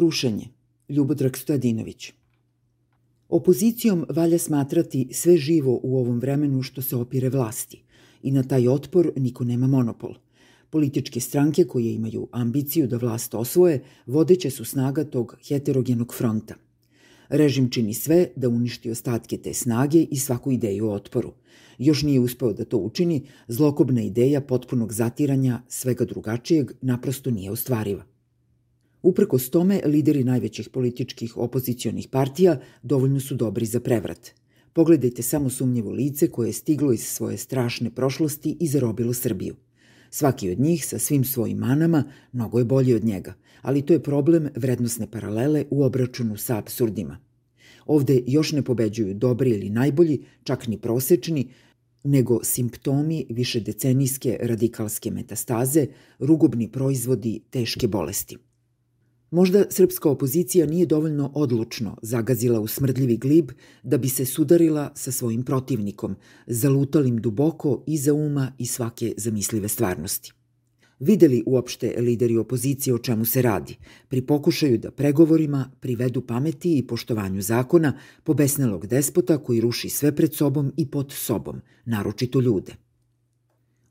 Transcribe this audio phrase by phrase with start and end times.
[0.00, 0.48] Rušenje.
[0.88, 2.12] Ljubodrag Stojadinović.
[3.28, 7.82] Opozicijom valja smatrati sve živo u ovom vremenu što se opire vlasti
[8.22, 10.14] i na taj otpor niko nema monopol.
[10.70, 16.54] Političke stranke koje imaju ambiciju da vlast osvoje vodeće su snaga tog heterogenog fronta.
[17.28, 21.32] Režim čini sve da uništi ostatke te snage i svaku ideju o otporu.
[21.78, 28.13] Još nije uspeo da to učini, zlokobna ideja potpunog zatiranja svega drugačijeg naprosto nije ostvariva.
[29.04, 34.30] Uprkos tome, lideri najvećih političkih opozicionih partija dovoljno su dobri za prevrat.
[34.72, 39.56] Pogledajte samo sumnjivo lice koje je stiglo iz svoje strašne prošlosti i zarobilo Srbiju.
[40.10, 44.02] Svaki od njih sa svim svojim manama mnogo je bolji od njega, ali to je
[44.02, 47.18] problem vrednostne paralele u obračunu sa absurdima.
[47.86, 51.48] Ovde još ne pobeđuju dobri ili najbolji, čak ni prosečni,
[52.04, 55.86] nego simptomi višedecenijske radikalske metastaze,
[56.18, 58.36] rugobni proizvodi teške bolesti.
[59.34, 63.50] Možda srpska opozicija nije dovoljno odlučno zagazila u smrdljivi glib
[63.82, 66.14] da bi se sudarila sa svojim protivnikom,
[66.46, 70.32] zalutalim duboko iza uma i svake zamislive stvarnosti.
[71.00, 73.76] Videli uopšte lideri opozicije o čemu se radi,
[74.08, 80.34] pri pokušaju da pregovorima privedu pameti i poštovanju zakona pobesnelog despota koji ruši sve pred
[80.34, 82.72] sobom i pod sobom, naročito ljude.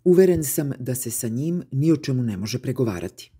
[0.03, 3.33] Uveren sam da se sa njim ni o čemu ne može pregovarati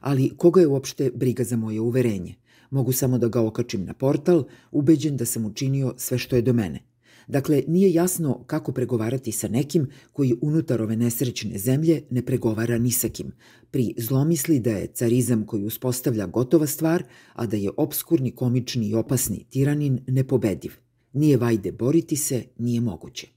[0.00, 2.34] ali koga je uopšte briga za moje uverenje?
[2.70, 6.52] Mogu samo da ga okačim na portal, ubeđen da sam učinio sve što je do
[6.52, 6.90] mene.
[7.28, 12.90] Dakle, nije jasno kako pregovarati sa nekim koji unutar ove nesrećne zemlje ne pregovara ni
[12.90, 13.32] sa kim,
[13.70, 18.94] pri zlomisli da je carizam koji uspostavlja gotova stvar, a da je obskurni, komični i
[18.94, 20.72] opasni tiranin nepobediv.
[21.12, 23.28] Nije vajde boriti se, nije moguće.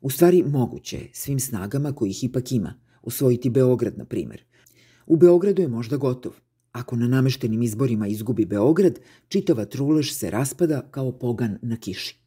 [0.00, 2.74] U stvari moguće svim snagama kojih ipak ima.
[3.02, 4.44] Usvojiti Beograd, na primer.
[5.06, 6.32] U Beogradu je možda gotov.
[6.72, 12.18] Ako na nameštenim izborima izgubi Beograd, čitava trulež se raspada kao pogan na kiši.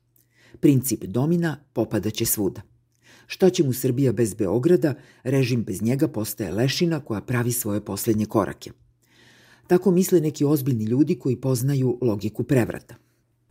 [0.59, 2.61] Princip domina popadaće svuda.
[3.27, 4.93] Šta će mu Srbija bez Beograda,
[5.23, 8.71] režim bez njega postaje lešina koja pravi svoje poslednje korake.
[9.67, 12.95] Tako misle neki ozbiljni ljudi koji poznaju logiku prevrata.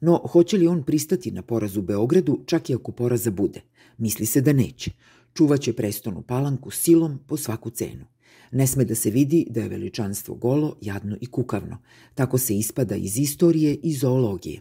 [0.01, 3.61] No, hoće li on pristati na poraz u Beogradu, čak i ako poraza bude?
[3.99, 4.91] Misli se da neće.
[5.35, 8.05] Čuvaće prestonu palanku silom po svaku cenu.
[8.53, 11.79] Ne sme da se vidi da je veličanstvo golo, jadno i kukavno.
[12.15, 14.61] Tako se ispada iz istorije i zoologije.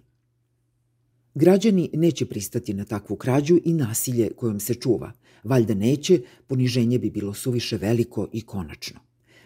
[1.35, 5.11] Građani neće pristati na takvu krađu i nasilje kojom se čuva.
[5.43, 8.99] Valjda neće, poniženje bi bilo suviše veliko i konačno.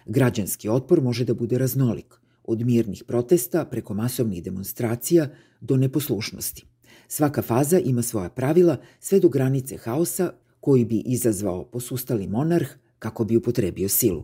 [0.06, 5.29] Građanski otpor može da bude raznolik, od mirnih protesta preko masovnih demonstracija
[5.62, 6.66] do neposlušnosti.
[7.08, 12.68] Svaka faza ima svoja pravila sve do granice haosa koji bi izazvao posustali monarh
[12.99, 14.23] kako bi upotrebio silu.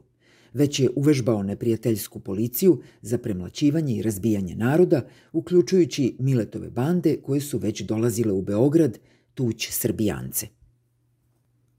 [0.53, 7.57] Već je uvežbao neprijateljsku policiju za premlaćivanje i razbijanje naroda, uključujući Miletove bande koje su
[7.57, 8.97] već dolazile u Beograd
[9.33, 10.47] tuć Srbijance.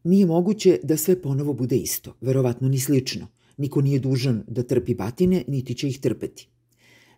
[0.05, 3.27] Nije moguće da sve ponovo bude isto, verovatno ni slično.
[3.57, 6.49] Niko nije dužan da trpi batine, niti će ih trpeti.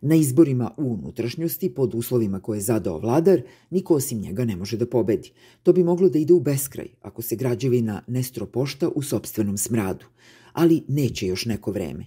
[0.00, 4.76] Na izborima u unutrašnjosti, pod uslovima koje je zadao vladar, niko osim njega ne može
[4.76, 5.30] da pobedi.
[5.62, 10.04] To bi moglo da ide u beskraj, ako se građevina ne stropošta u sobstvenom smradu.
[10.52, 12.06] Ali neće još neko vreme.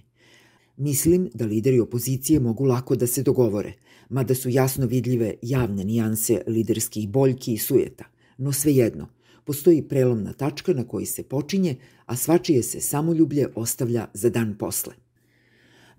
[0.76, 3.72] Mislim da lideri opozicije mogu lako da se dogovore,
[4.08, 8.04] mada su jasno vidljive javne nijanse liderskih boljki i sujeta.
[8.38, 9.08] No svejedno,
[9.44, 11.76] postoji prelomna tačka na koji se počinje,
[12.06, 14.94] a svačije se samoljublje ostavlja za dan posle.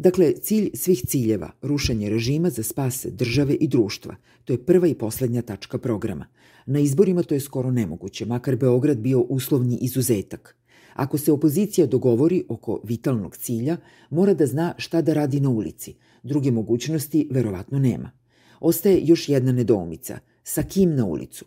[0.04, 4.16] Dakle, cilj svih ciljeva, rušenje režima za spas države i društva,
[4.46, 6.26] to je prva i poslednja tačka programa.
[6.66, 10.58] Na izborima to je skoro nemoguće, makar Beograd bio uslovni izuzetak.
[10.94, 13.78] Ako se opozicija dogovori oko vitalnog cilja,
[14.10, 15.96] mora da zna šta da radi na ulici.
[16.24, 18.12] Druge mogućnosti verovatno nema.
[18.60, 20.20] Ostaje još jedna nedoumica.
[20.44, 21.46] Sa kim na ulicu?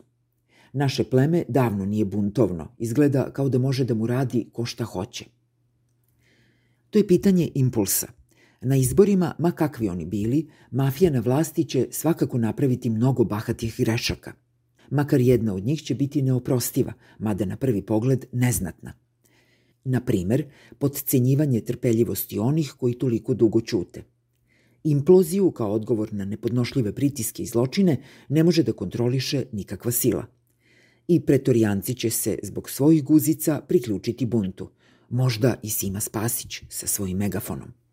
[0.73, 2.69] Naše pleme davno nije buntovno.
[2.79, 5.25] Izgleda kao da može da mu radi ko šta hoće.
[6.91, 8.07] To je pitanje impulsa.
[8.61, 14.33] Na izborima, ma kakvi oni bili, mafija na vlasti će svakako napraviti mnogo bahatih grešaka.
[14.91, 18.93] Makar jedna od njih će biti neoprostiva, mada na prvi pogled neznatna.
[19.85, 20.45] Na primer,
[20.79, 24.05] podcenjivanje trpeljivosti onih koji toliko dugo ćute.
[24.85, 30.27] Imploziju kao odgovor na nepodnošljive pritiske i zločine ne može da kontroliše nikakva sila.
[31.09, 34.71] I pretorijanci će se zbog svojih guzica priključiti buntu,
[35.11, 37.86] možda i Sima Spasić sa svojim megafonom.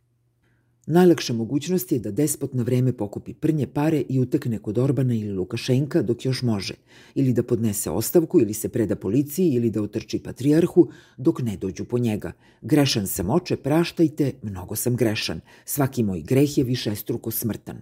[0.86, 5.32] Najlakša mogućnost je da despot na vreme pokupi prnje pare i utekne kod Orbana ili
[5.32, 6.74] Lukašenka dok još može,
[7.16, 11.86] ili da podnese ostavku ili se preda policiji ili da utrči patrijarhu dok ne dođu
[11.86, 12.32] po njega.
[12.62, 15.40] Grešan sam oče, praštajte, mnogo sam grešan.
[15.66, 17.82] Svaki moj greh je više struko smrtan.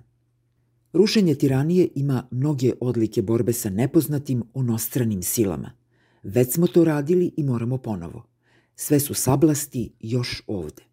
[0.93, 5.71] Rušenje tiranije ima mnoge odlike borbe sa nepoznatim onostranim silama.
[6.23, 8.23] Već smo to radili i moramo ponovo.
[8.75, 10.90] Sve su sablasti još ovde.